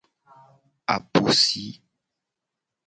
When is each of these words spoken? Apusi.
Apusi. 0.95 1.65